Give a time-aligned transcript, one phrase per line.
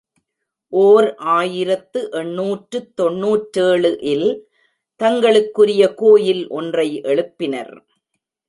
[0.73, 4.27] ஓர் ஆயிரத்து எண்ணூற்று தொன்னூற்றேழு இல்
[5.01, 7.73] தங்களுக்குரிய கோயில் ஒன்றை எழுப்பினர்.